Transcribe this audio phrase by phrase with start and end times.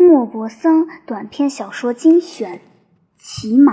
[0.00, 2.58] 莫泊桑短篇小说精选
[3.18, 3.72] 《骑马》。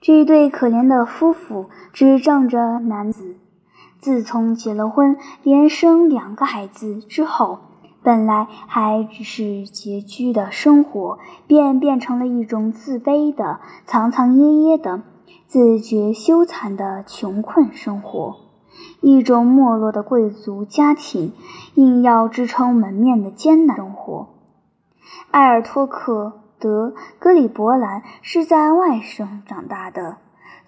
[0.00, 3.36] 这对可怜的夫妇，只仗着男子。
[3.98, 7.58] 自从结了婚，连生两个孩子之后，
[8.02, 15.02] 本来还只是拮据的生活，便变成了一种自卑的、藏藏掖掖的、
[15.44, 18.36] 自觉羞惭的穷困生活，
[19.02, 21.34] 一种没落的贵族家庭
[21.74, 24.28] 硬要支撑门面的艰难生活。
[25.30, 30.18] 埃尔托克·德·格里伯兰是在外省长大的，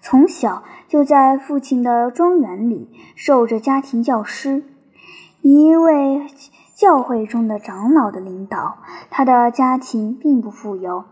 [0.01, 4.63] 从小就在父亲的庄园里受着家庭教师，
[5.41, 6.27] 一位
[6.75, 8.77] 教会中的长老的领导。
[9.09, 11.05] 他的家庭并不富有，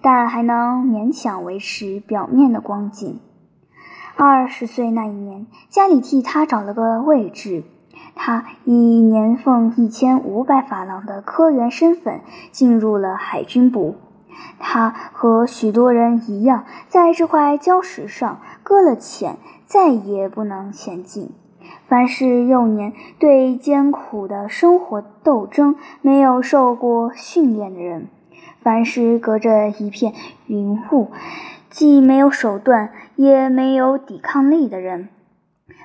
[0.00, 3.20] 但还能勉强维持表面的光景。
[4.16, 7.64] 二十岁那一年，家里替他找了个位置。
[8.14, 12.20] 他以年俸一千五百法郎的科员身份
[12.50, 13.96] 进入了海军部。
[14.58, 19.36] 他和许多人一样，在这块礁石上搁了浅，
[19.66, 21.30] 再也不能前进。
[21.86, 28.08] 凡是幼年对艰苦的生活斗争没有受过训练的人，
[28.60, 30.12] 凡是隔着一片
[30.46, 31.10] 云雾，
[31.70, 35.08] 既没有手段也没有抵抗力的人。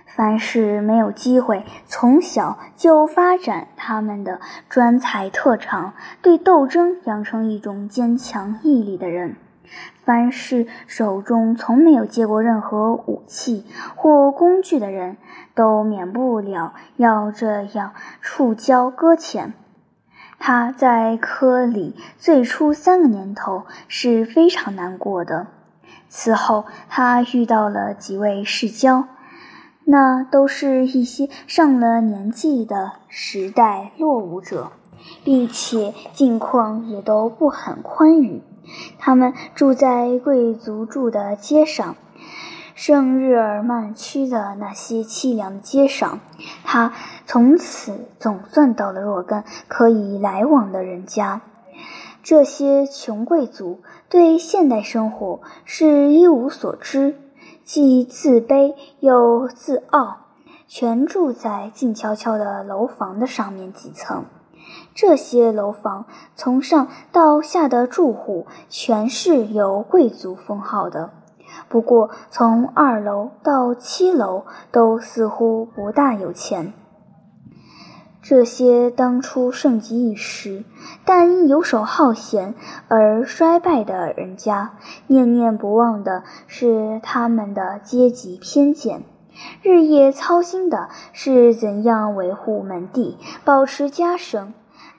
[0.05, 9.35] 凡是没有机会从小就发展他们的专才特长，对斗争养成一种坚强毅力的人；
[10.03, 15.17] 凡是手中从没有接过任何武器或工具的人，
[15.53, 19.53] 都免不了要这样触礁搁浅。
[20.39, 25.47] 他在科里最初三个年头是非常难过的。
[26.09, 29.07] 此后，他遇到了几位世交。
[29.89, 34.73] 那都是一些上了年纪的时代落伍者，
[35.23, 38.41] 并且境况也都不很宽裕。
[38.99, 41.95] 他们住在贵族住的街上，
[42.75, 46.19] 圣日耳曼区的那些凄凉的街上。
[46.65, 46.91] 他
[47.25, 51.39] 从此总算到了若干可以来往的人家。
[52.23, 53.79] 这些穷贵族
[54.09, 57.15] 对现代生活是一无所知。
[57.67, 60.19] 既自卑又自傲，
[60.69, 64.23] 全住在静悄悄的楼房的上面几层。
[64.95, 71.09] 这些楼房从上到下的住户全是有贵族封号的，
[71.67, 76.71] 不过从二楼到七楼都似乎不大有钱。
[78.29, 80.65] 这些当初盛极一时，
[81.05, 82.55] 但因游手好闲
[82.89, 84.73] 而衰败的人家，
[85.07, 89.03] 念念不忘的是他们的阶级偏见，
[89.61, 94.53] 日夜操心的是怎样维护门第，保持家声。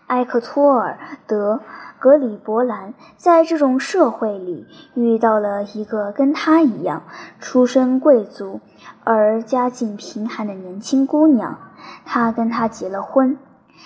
[0.06, 1.56] 埃克托尔·德·
[1.98, 7.02] 格里伯兰在这种社会里遇到了一个跟他一样
[7.38, 8.62] 出身贵族
[9.04, 11.58] 而家境贫寒的年轻姑娘。
[12.04, 13.38] 他跟她结了婚，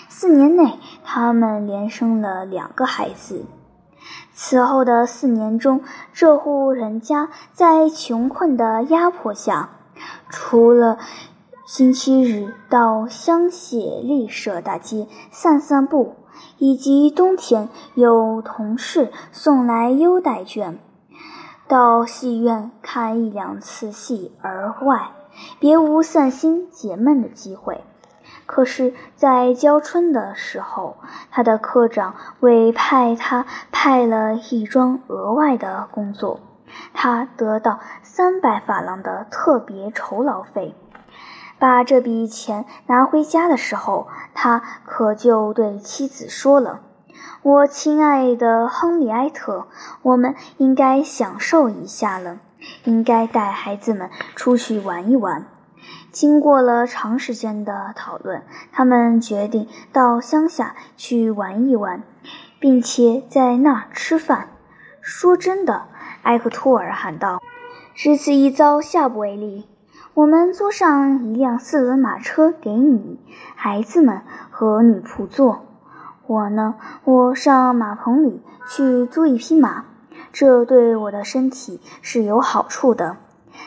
[0.08, 3.44] 四年内他们连生了两个孩子。
[4.32, 5.82] 此后的四年中，
[6.12, 9.70] 这户人家在穷困的压迫下，
[10.28, 10.98] 除了
[11.66, 16.16] 星期日到香榭丽舍大街散散步，
[16.58, 20.78] 以及冬天有同事送来优待券，
[21.68, 25.12] 到戏院看一两次戏而外，
[25.60, 27.84] 别无散心解闷的机会。
[28.46, 30.96] 可是，在交春的时候，
[31.30, 36.40] 他的科长委派他派了一桩额外的工作，
[36.92, 40.74] 他得到三百法郎的特别酬劳费。
[41.58, 46.80] 把这笔钱拿回家的时候，他可就对妻子说了
[47.42, 49.68] ：“我亲爱的亨利埃特，
[50.02, 52.38] 我们应该享受一下了，
[52.84, 55.46] 应该带孩子们出去玩一玩。”
[56.12, 62.02] 经过了长时间的讨论，他们决定到乡下去玩一玩，
[62.60, 64.50] 并且在那儿吃饭。
[65.00, 65.86] 说真的，
[66.22, 67.42] 埃克托尔喊道
[67.96, 69.66] ：“只此一遭，下不为例。
[70.12, 73.18] 我们租上一辆四轮马车给你、
[73.56, 74.20] 孩子们
[74.50, 75.64] 和女仆坐。
[76.26, 76.74] 我呢，
[77.04, 79.86] 我上马棚里去租一匹马，
[80.30, 83.16] 这对我的身体是有好处的。”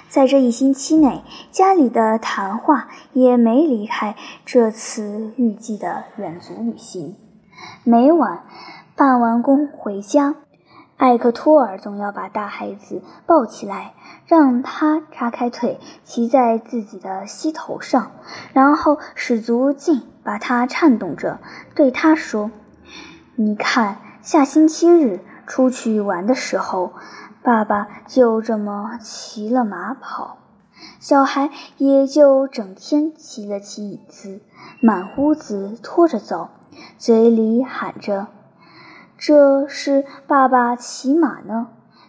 [0.09, 4.15] 在这一星期内，家里的谈话也没离开
[4.45, 7.15] 这次预计的远足旅行。
[7.83, 8.43] 每晚
[8.95, 10.35] 办完工回家，
[10.97, 13.93] 艾克托尔总要把大孩子抱起来，
[14.25, 18.11] 让他叉开腿骑在自己的膝头上，
[18.53, 21.39] 然后使足劲把他颤动着，
[21.75, 22.51] 对他说
[23.35, 26.93] ：“你看，下星期日出去玩的时候，
[27.45, 30.37] 爸爸就这么骑了马跑，
[30.99, 34.41] 小孩也就整天骑了骑椅子，
[34.81, 36.49] 满屋子拖着走，
[36.97, 38.25] 嘴里喊着
[39.19, 41.67] ：“这是爸爸骑马呢。”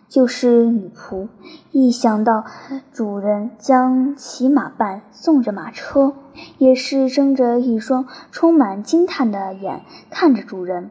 [0.09, 1.29] 就是女仆，
[1.71, 2.44] 一想到
[2.93, 6.15] 主人将骑马伴送着马车，
[6.56, 10.91] 也是睁着一双充满惊叹的眼看着主人。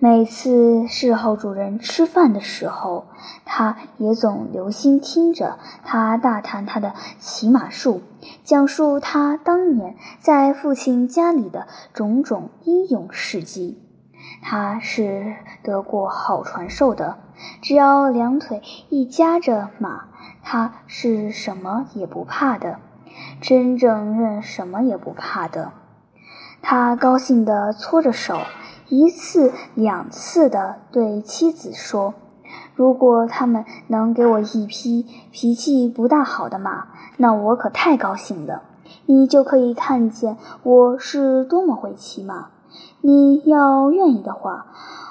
[0.00, 3.08] 每次侍候主人吃饭的时候，
[3.44, 8.02] 他也总留心听着他大谈他的骑马术，
[8.44, 13.82] 讲述他当年在父亲家里的种种英勇事迹。
[14.40, 15.34] 他是
[15.64, 17.16] 得过好传授的。
[17.60, 20.04] 只要两腿一夹着马，
[20.44, 22.78] 他是什么也不怕的，
[23.40, 25.72] 真正认什么也不怕的。
[26.62, 28.38] 他高兴地搓着手，
[28.88, 32.14] 一次两次地对妻子说
[32.74, 38.62] ：“如果他们能给我一匹脾气不大好的马，那我可太高兴了。
[39.06, 42.48] 你就可以看见我是多么会骑马。
[43.00, 44.66] 你要愿意的话。”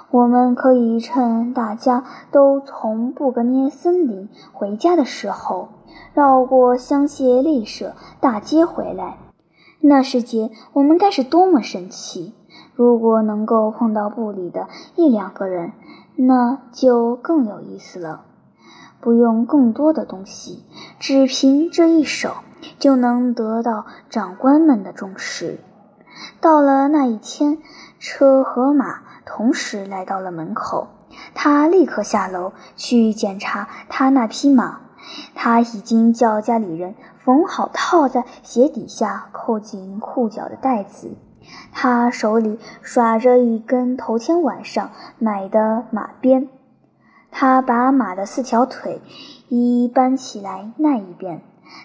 [0.10, 5.68] 我们可以趁大家都从布格涅森林回家的时候，
[6.14, 9.18] 绕过香榭丽舍大街回来。
[9.82, 12.34] 那时节，我们该是多么神奇！
[12.78, 15.74] 如果能够碰到部里的一两个人，
[16.16, 18.26] 那就更有意思了。
[19.02, 20.64] 不用更多的东西，
[21.00, 22.36] 只凭这一手，
[22.78, 25.60] 就能得到长官们的重视。
[26.40, 27.58] 到了那一天，
[27.98, 29.00] 车和马。
[29.26, 30.88] 同时来到了门口，
[31.34, 34.82] 他立刻下楼去检查他那匹马。
[35.34, 36.94] 他已经叫家里人
[37.26, 41.18] 缝好套在鞋底下扣紧裤脚的带子。
[41.72, 46.48] 他手里耍着一根头天晚上买的马鞭。
[47.32, 49.02] 他把马的四条腿
[49.50, 51.42] 一搬起来，那一边。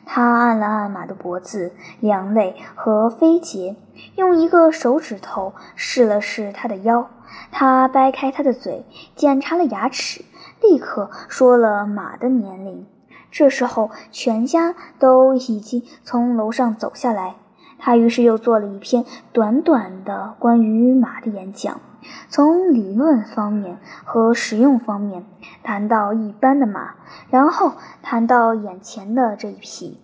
[0.06, 3.76] 他按了按马的脖子、两肋和飞节，
[4.14, 7.10] 用一个手指头试了试他的腰。
[7.50, 8.86] 他掰开他的嘴，
[9.16, 10.24] 检查了牙齿，
[10.62, 12.86] 立刻说了马的年龄。
[13.30, 17.34] 这时候，全家都已经从楼上走下来。
[17.84, 21.80] 他于是又做了一篇短短的关于马的演讲，
[22.28, 25.26] 从理论方面和实用方面
[25.64, 26.94] 谈到一般的马，
[27.28, 30.00] 然后谈到眼前的这一匹。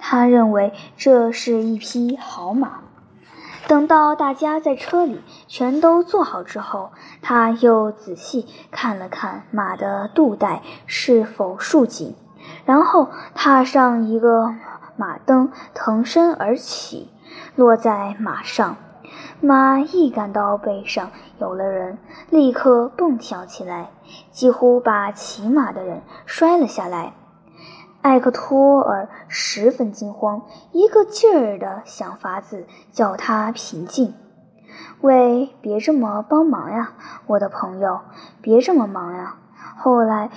[0.00, 2.80] 他认为这是一匹好马。
[3.68, 6.90] 等到大家在车里全都坐好之后，
[7.22, 12.16] 他又仔细看了看马的肚带是否束紧，
[12.64, 14.54] 然后踏上一个
[14.96, 17.10] 马蹬，腾身而起，
[17.56, 18.76] 落在马上。
[19.40, 21.98] 马一感到背上有了人，
[22.30, 23.90] 立刻蹦跳起来，
[24.30, 27.12] 几乎把骑马的人摔了下来。
[28.00, 30.42] 艾克托尔十分惊慌，
[30.72, 34.14] 一个劲儿地想法子叫他平静。
[35.00, 36.92] 喂，别这么帮忙呀，
[37.26, 38.00] 我的朋友，
[38.40, 39.36] 别这么忙呀。
[39.76, 40.30] 后来，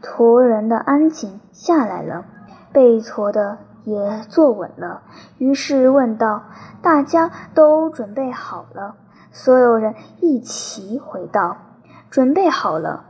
[0.00, 2.24] 驮人的安静下来了，
[2.72, 5.02] 被驮的也坐稳了，
[5.38, 6.42] 于是问道
[6.82, 8.96] ：“大家都准备好了？”
[9.32, 11.56] 所有人一齐回道
[12.10, 13.04] ：“准备好了。”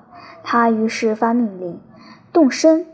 [0.45, 1.81] 他于是发命令
[2.33, 2.87] ：“动身。”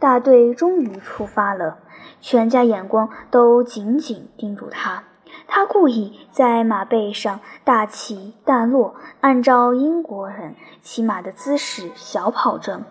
[0.00, 1.78] 大队终于出发了，
[2.20, 5.04] 全家眼光都紧紧盯住他。
[5.46, 12.82] 他故意在马背上大起大落，按照英国人骑马的姿势小跑着，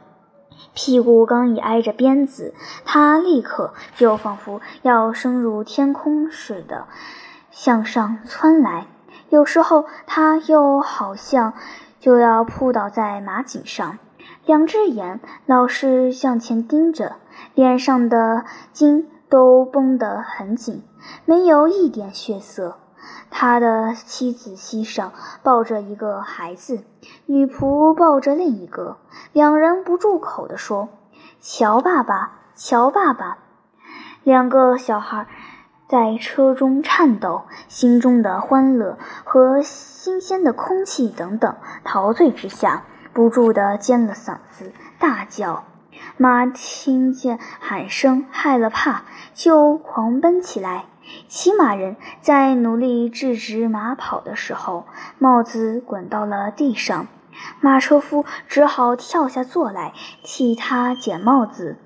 [0.74, 2.54] 屁股刚一挨着鞭子，
[2.86, 6.88] 他立刻就仿佛要升入天空似的
[7.50, 8.88] 向上窜来。
[9.30, 11.54] 有时候他又好像
[12.00, 13.98] 就要扑倒在马颈上。
[14.46, 17.16] 两只眼老是向前盯着，
[17.54, 18.44] 脸上的
[18.74, 20.84] 筋都绷得很紧，
[21.26, 22.78] 没有一点血色。
[23.32, 26.84] 他的妻子膝上抱着一个孩子，
[27.26, 28.98] 女仆抱着另一个，
[29.32, 30.90] 两人不住口地说
[31.42, 33.38] ：“乔爸爸，乔爸爸。”
[34.24, 35.26] 两个小孩
[35.88, 42.84] 在车中颤抖，心中的欢乐和新鲜的空气等等陶醉之下。
[43.14, 45.66] 不住地尖了嗓子，大叫。
[46.18, 49.04] 马听见喊声，害了怕，
[49.34, 50.86] 就狂奔起来。
[51.28, 54.86] 骑马人在努力制止马跑的时候，
[55.18, 57.08] 帽子滚到了地上。
[57.60, 59.94] 马车夫只好跳下坐来，
[60.24, 61.78] 替他捡帽子。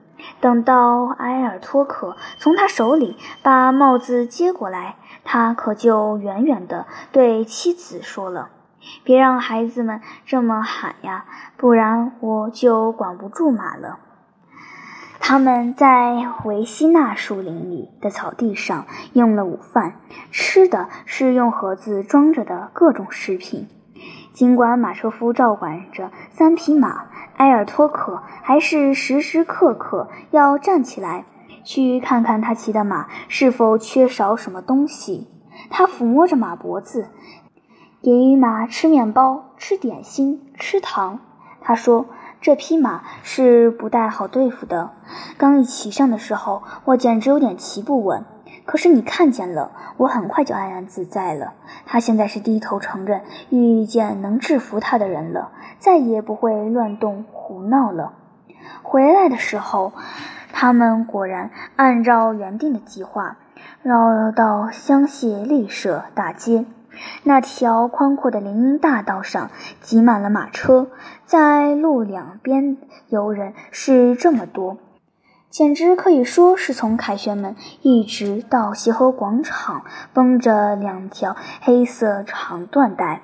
[0.41, 8.49] 等到埃尔托克从他手里把帽子接过来，他可就远远地对妻子说了。
[9.03, 11.25] 别让孩子们这么喊呀，
[11.57, 13.99] 不然我就管不住马了。
[15.27, 19.95] 他们在维西纳树林里的草地上用了午饭，
[20.29, 23.67] 吃的是用盒子装着的各种食品。
[24.33, 31.25] 尽管马车夫照管着三匹马，埃尔托克还是时时刻刻要站起来
[31.63, 35.27] 去看看他骑的马是否缺少什么东西。
[35.71, 37.09] 他抚摸着马脖子，
[38.03, 41.19] 给马吃面包、吃点心、吃糖。
[41.61, 42.05] 他说。
[42.41, 44.91] 这匹马是不太好对付的。
[45.37, 48.23] 刚一骑上的时候，我简直有点骑不稳。
[48.65, 51.53] 可是你看见了，我很快就安然自在了。
[51.85, 58.13] 他现在是低头承认遇见能制服他的人了，再也不会乱动胡闹了。
[58.81, 59.93] 回来的时候，
[60.51, 63.37] 他们果然按照原定的计划，
[63.83, 66.65] 绕到香榭丽舍大街。
[67.23, 70.87] 那条宽阔的林荫大道上挤满了马车，
[71.25, 72.77] 在路两边
[73.09, 74.77] 游人是这么多，
[75.49, 79.83] 简直可以说是从凯旋门一直到协和广场，
[80.13, 83.21] 绷着两条黑色长缎带。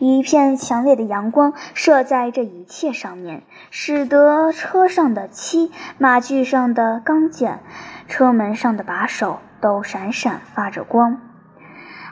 [0.00, 7.60] 一片强烈的阳光射在这一切上面，使得车上的漆、马具上的钢件、
[8.08, 11.29] 车门上的把手都闪闪发着光。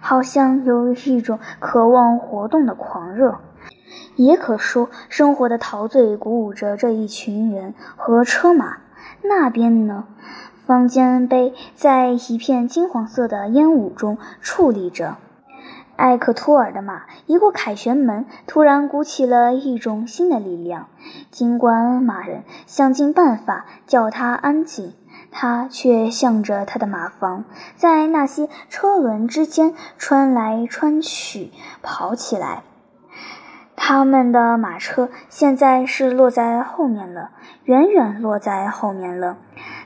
[0.00, 3.38] 好像有一种渴望活动的狂热，
[4.16, 8.78] 也可说生活的陶醉鼓舞着这一群人和车马。
[9.22, 10.04] 那边呢，
[10.66, 15.16] 方尖碑在一片金黄色的烟雾中矗立着。
[15.96, 20.86] 埃克托尔的马一过凯旋门，突然鼓起了一种新的力量。
[21.32, 24.92] 尽管马人想尽办法叫它安静。
[25.30, 27.44] 他却向着他的马房，
[27.76, 32.62] 在那些车轮之间穿来穿去，跑起来。
[33.76, 37.30] 他们的马车现在是落在后面了，
[37.64, 39.36] 远远落在后面了。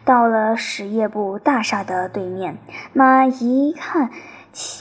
[0.05, 2.57] 到了实业部大厦的对面，
[2.93, 4.11] 马一看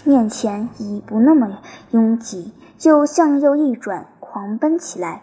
[0.05, 1.59] 面前已不那么
[1.91, 5.21] 拥挤，就向右一转，狂奔起来。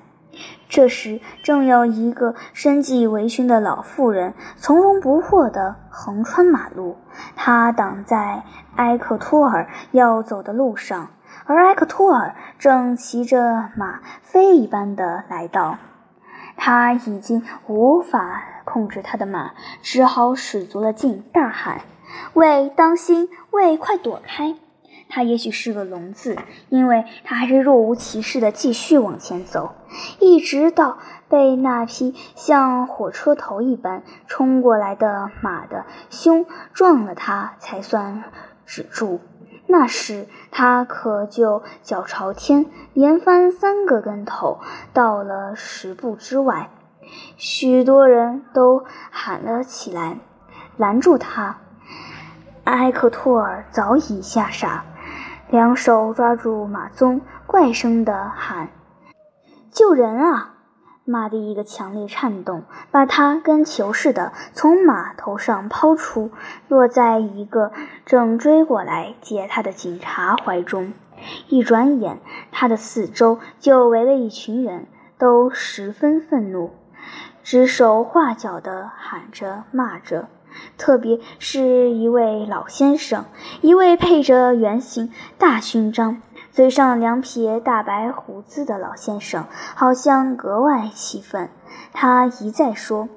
[0.68, 6.96] 这时，正有一个身系围裙的老妇人从容不迫地横穿马路，
[7.34, 8.42] 她挡在
[8.76, 11.10] 埃克托尔要走的路上，
[11.46, 15.78] 而埃克托尔正骑着马飞一般的来到。
[16.60, 21.80] 他已经无法控制他的马，只好使足了劲，大喊
[22.34, 23.28] ：“喂，当心！
[23.52, 24.56] 喂，快躲开！”
[25.08, 26.36] 他也许是个聋子，
[26.68, 29.74] 因为他还是若无其事地继续往前走，
[30.20, 30.98] 一直到
[31.28, 38.24] 被那匹像火车头一般冲过来的马的胸撞了，他才算
[38.66, 39.20] 止住。
[39.66, 44.60] 那时他可就脚朝天，连翻三个跟头，
[44.92, 46.70] 到了十步之外。
[47.36, 50.18] 许多人都喊了起来，
[50.76, 51.58] 拦住他。
[52.64, 54.84] 埃克托尔早已吓傻。
[55.50, 58.68] 两手抓住马鬃，怪声的喊
[59.72, 60.54] ：“救人啊！”
[61.06, 66.30] 马的一个强烈颤动，把他跟球似的从马头上抛出，
[66.68, 67.72] 落在一个
[68.04, 70.92] 正追过来接他的警察怀中。
[71.48, 72.20] 一转眼，
[72.52, 74.86] 他的四周就围了一群人，
[75.16, 76.72] 都十分愤怒，
[77.42, 80.28] 指手画脚的喊着骂着。
[80.76, 83.24] 特别是一位老先生，
[83.60, 91.48] 一位配着圆形大勋章、嘴上两撇大白胡子的老先生，好像格外气愤。
[91.92, 93.08] 他一再说：“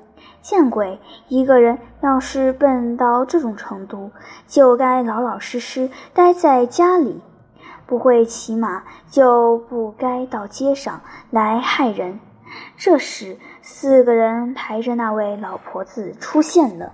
[0.42, 1.00] 见鬼！
[1.28, 4.12] 一个人要是笨到这种程度，
[4.48, 7.22] 就该老老实实待在家里；
[7.86, 12.20] 不会骑马，就不该到街上来害人。”
[12.76, 16.92] 这时，四个人抬着那位老婆子出现了。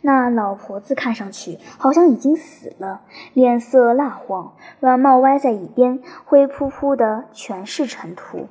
[0.00, 3.02] 那老婆子看上去好像已经死了，
[3.32, 8.48] 脸色蜡黄，软帽歪在一边，灰扑扑的全是尘土。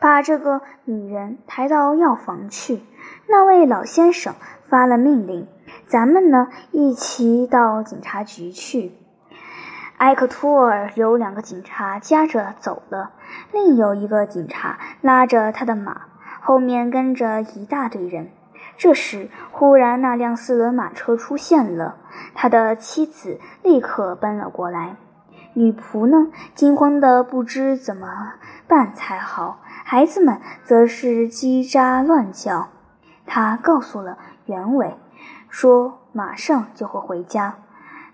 [0.00, 2.82] 把这个女人抬到药房去。
[3.26, 5.46] 那位老先生发了命令
[5.86, 8.92] ：“咱们呢，一起到警察局去。”
[9.98, 13.10] 埃克托尔有两个警察夹着走了，
[13.52, 16.02] 另有一个警察拉着他的马，
[16.40, 18.30] 后面跟着一大堆人。
[18.76, 21.96] 这时，忽然那辆四轮马车出现了，
[22.34, 24.96] 他的妻子立刻奔了过来。
[25.54, 28.34] 女仆呢，惊慌的不知怎么
[28.68, 32.68] 办才好；孩子们则是叽喳乱叫。
[33.26, 34.96] 他告诉了原委，
[35.48, 37.56] 说马上就会回家。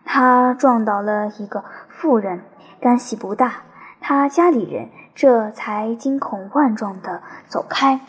[0.07, 2.43] 他撞倒了一个妇人，
[2.81, 3.63] 干系不大。
[4.01, 8.01] 他家里人这才惊恐万状的走开。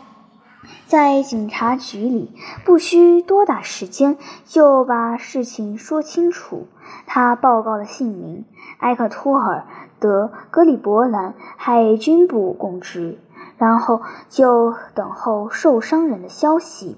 [0.88, 2.32] 在警察局里，
[2.64, 6.68] 不需多大时间就把事情说清楚。
[7.06, 8.46] 他报告了姓名：
[8.80, 9.60] 埃克托尔·
[10.00, 13.20] 德·格里伯兰，海军部公职。
[13.58, 16.98] 然后就等候受伤人的消息。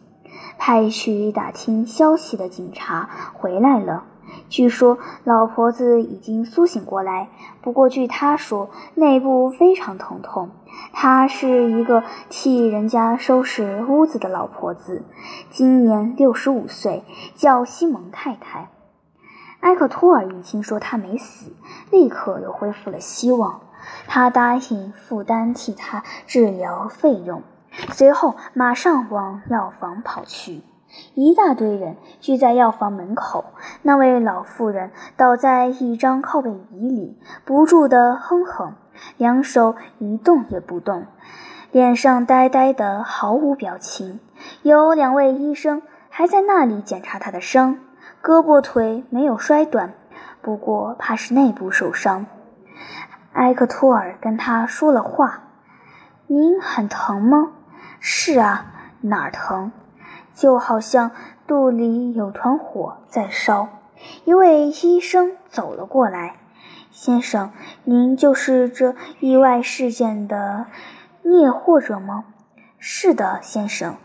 [0.58, 4.06] 派去打听消息的警察回来了。
[4.50, 7.30] 据说老婆子已经苏醒过来，
[7.62, 10.50] 不过据他说，内部非常疼痛。
[10.94, 15.06] 她是一个替人家收拾屋子的老婆子，
[15.50, 17.04] 今年六十五岁，
[17.36, 18.70] 叫西蒙太太。
[19.62, 21.52] 埃克托尔一听说她没死，
[21.92, 23.62] 立刻又恢复了希望。
[24.08, 27.44] 他答应负担替她治疗费用，
[27.94, 30.62] 随后马上往药房跑去。
[31.14, 33.54] 一大堆人聚在药房门口，
[33.84, 38.74] 那位老妇人倒在一张靠背椅里，不住地哼哼，
[39.16, 41.06] 两手一动也不动，
[41.72, 44.20] 脸上呆呆的，毫无表情。
[44.62, 47.80] 有两位医生还在那里检查她的伤，
[48.22, 49.94] 胳膊腿没有摔断，
[50.42, 52.26] 不过怕是内部受伤。
[53.32, 55.44] 埃克托尔跟他说了话
[56.28, 57.54] ：“您很疼吗
[58.02, 58.66] ？”“是啊，
[59.00, 59.72] 哪儿疼？”
[60.38, 61.10] 就好像
[61.48, 63.70] 肚里有团火在烧。
[64.24, 66.36] 一位医生走了过来
[66.92, 67.52] ：“先生，
[67.84, 70.68] 您就是这意外事件的
[71.24, 72.26] 灭祸者吗
[72.78, 73.96] ？”“是的，先生。”“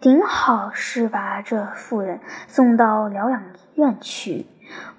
[0.00, 3.42] 顶好是把这妇人送到疗养
[3.74, 4.46] 院去。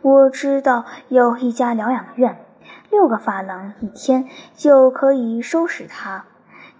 [0.02, 2.46] 我知道有一家疗养院，
[2.92, 6.26] 六个法郎一天就可以收拾她。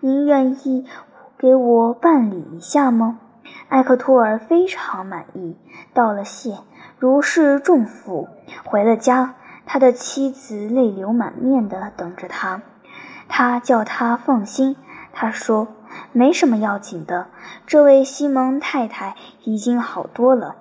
[0.02, 0.86] 您愿意
[1.38, 3.22] 给我办理一下吗？”
[3.70, 5.58] 埃克托尔非常满意，
[5.94, 6.60] 道了谢，
[6.98, 8.30] 如释重负，
[8.64, 9.36] 回了家。
[9.66, 12.62] 他的妻子泪流满面地等着他。
[13.28, 14.78] 他叫他放心，
[15.12, 15.68] 他说
[16.14, 17.28] 没什么要紧的。
[17.66, 20.56] 这位西蒙太太已经好多了，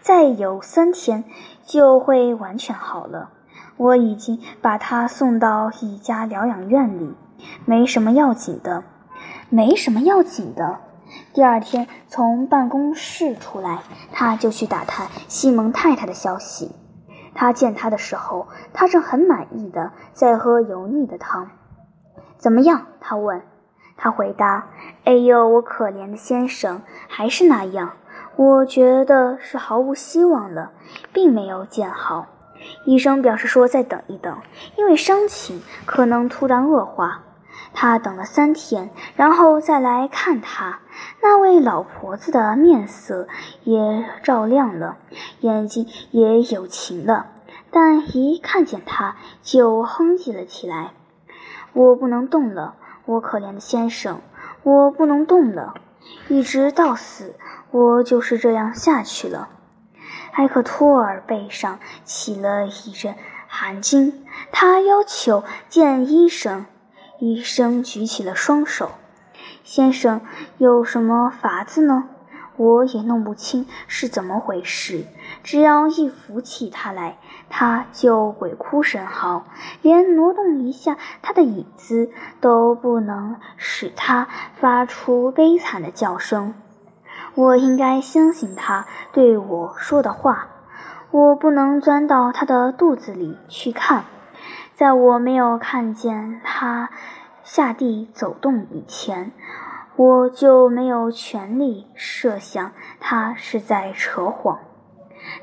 [0.00, 1.24] 再有三天
[1.66, 3.30] 就会完全好了。
[3.76, 7.16] 我已经把她送到一家疗养院里，
[7.64, 8.84] 没什么要紧的，
[9.48, 10.78] 没什么要紧的。
[11.32, 13.80] 第二天从办公室出来，
[14.12, 16.70] 他就去打探西蒙太太的消息。
[17.34, 21.50] 他见他的时候，他正很满意的在喝油腻的汤。
[22.36, 22.86] 怎么样？
[23.00, 23.42] 他问。
[23.96, 24.66] 他回答
[25.04, 27.92] ：“哎呦，我可怜的先生，还是那样。
[28.34, 30.72] 我觉得是毫无希望了，
[31.12, 32.26] 并没有见好。”
[32.84, 34.36] 医生表示说：“再等一等，
[34.76, 37.22] 因为伤情可能突然恶化。”
[37.74, 40.80] 他等了三天，然后再来看他。
[41.22, 43.26] 那位老婆子的面色
[43.64, 44.96] 也照亮了，
[45.40, 47.26] 眼睛也有情了，
[47.70, 50.92] 但一看见他就哼唧了起来。
[51.72, 52.74] 我不能动了，
[53.06, 54.20] 我可怜的先生，
[54.62, 55.74] 我不能动了，
[56.28, 57.36] 一直到死，
[57.70, 59.48] 我就是这样下去了。
[60.32, 63.14] 埃克托尔背上起了一阵
[63.46, 66.66] 寒惊，他要求见医生。
[67.24, 68.90] 医生举起了双手，
[69.62, 70.22] 先生，
[70.58, 72.08] 有什么法子呢？
[72.56, 75.04] 我也弄不清是怎么回事。
[75.44, 79.44] 只要一扶起他来，他就鬼哭神嚎，
[79.82, 86.54] 连挪动一下他的椅子都不能使他发出悲惨的叫声。
[87.36, 90.48] 我应该相信他对我说的话。
[91.12, 94.06] 我不能钻到他的肚子里去看。
[94.74, 96.90] 在我没有看见他
[97.44, 99.32] 下地走动以前，
[99.96, 104.58] 我就没有权利设想他是在扯谎。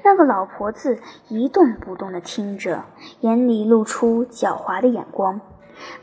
[0.04, 2.86] 那个老婆子一动不动地听着，
[3.22, 5.40] 眼里露出狡猾的眼光。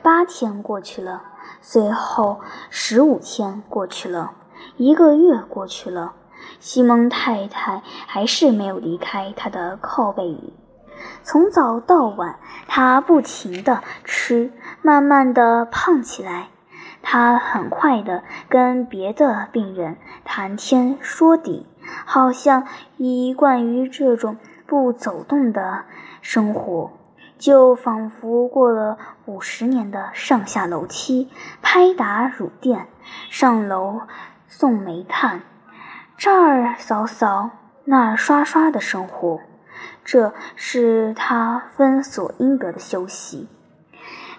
[0.03, 1.23] 八天过去了，
[1.61, 4.33] 随后十五天过去了，
[4.77, 6.15] 一个月过去了，
[6.61, 10.55] 西蒙太太还是没有离开他的靠背椅。
[11.23, 16.49] 从早到晚，他不停地吃，慢慢地胖起来。
[17.03, 21.67] 他很快地跟别的病人谈天说地，
[22.05, 25.85] 好像一惯于这种不走动的
[26.21, 26.91] 生活，
[27.39, 31.31] 就仿佛过了五十年的上下楼梯、
[31.63, 32.89] 拍打乳垫、
[33.31, 34.01] 上楼
[34.49, 35.43] 送煤炭、
[36.17, 37.51] 这儿扫扫、
[37.85, 39.39] 那儿刷刷的生活。
[40.05, 43.49] 这是他分所应得的休息。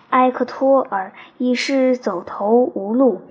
[0.09, 3.21] 埃克托尔已是走投无路，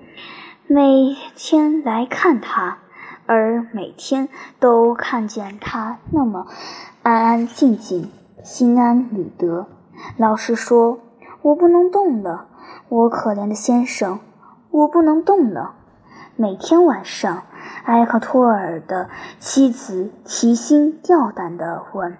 [0.66, 2.78] 每天来看他，
[3.24, 4.28] 而每天
[4.60, 6.46] 都看见他那么
[7.02, 8.10] 安安静静、
[8.44, 9.66] 心安理得。
[10.18, 11.00] 老实说，
[11.40, 12.48] 我不能动了，
[12.90, 14.20] 我可怜的先生，
[14.70, 15.76] 我不能动了。
[16.36, 17.44] 每天晚上，
[17.86, 22.18] 埃克托尔的妻子提心吊胆地问：“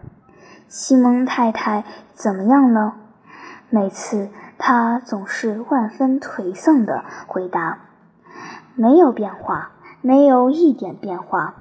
[0.69, 2.95] 西蒙太太怎么样了？”
[3.69, 7.81] 每次，他总是万分颓丧地回答
[8.77, 11.55] ：“没有变化，没有一点变化。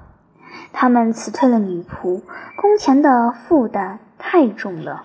[0.72, 2.22] 他们辞退了女仆，
[2.56, 5.02] 工钱的负担太重了。”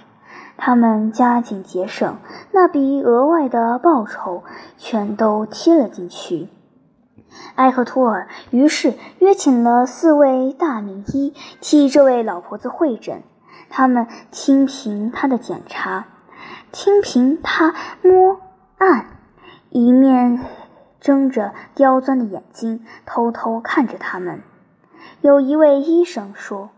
[0.58, 2.18] 他们加紧节省，
[2.52, 4.44] 那笔额外的报酬
[4.78, 6.50] 全都贴了进去。
[7.56, 13.24] 埃克托尔于是约请了四位大名医替这位老婆子会诊，
[13.70, 16.06] 他们听凭他的检查，
[16.72, 18.40] 听凭他摸
[18.78, 19.06] 按，
[19.70, 20.40] 一面
[21.00, 24.42] 睁着刁钻的眼睛偷偷看着他们。
[25.22, 26.70] 有一位医生说：“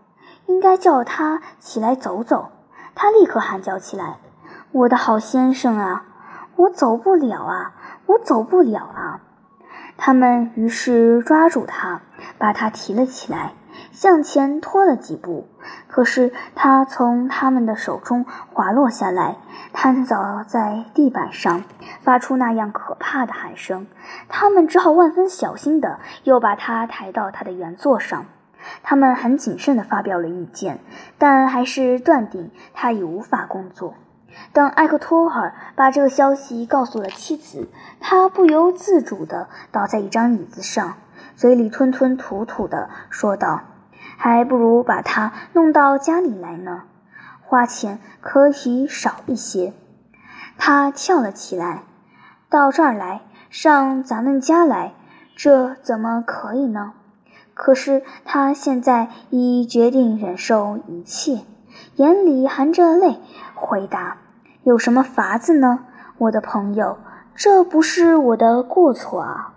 [0.48, 2.50] 应该叫他起来走走。”
[2.96, 4.18] 他立刻喊叫起来
[4.72, 6.06] ：“我的好先生啊，
[6.56, 7.74] 我走不了啊，
[8.06, 9.22] 我走不了啊！”
[9.98, 12.02] 他们于是抓住他，
[12.38, 13.54] 把他提了起来，
[13.92, 15.48] 向前拖了几步。
[15.88, 19.38] 可是他从他们的手中滑落下来，
[19.72, 21.64] 瘫倒在地板上，
[22.02, 23.88] 发出那样可怕的喊声。
[24.28, 28.26] 他们只好万分小心地又把他抬到他的原座上。
[28.82, 30.80] 他们很谨慎地发表了意见，
[31.18, 33.94] 但还是断定他已无法工作。
[34.54, 37.70] 等艾克托尔把这个消息告诉了妻子，
[38.00, 40.96] 他不由自主地倒在一张椅子上，
[41.36, 43.62] 嘴里吞吞吐吐地说道
[44.18, 46.84] ：“还不如把他弄到家里来呢，
[47.42, 49.74] 花钱可以少一些。”
[50.58, 51.84] 他跳了起来
[52.50, 54.94] ：“到这儿来，上咱们家来，
[55.36, 56.94] 这怎么可以呢？”
[57.56, 61.42] 可是他现在已决定忍受一切，
[61.98, 63.20] 眼里含着泪
[63.54, 64.18] 回答
[64.64, 65.80] ：“有什么法子呢，
[66.18, 66.98] 我的朋友？
[67.36, 69.53] 这不是我的过错啊。”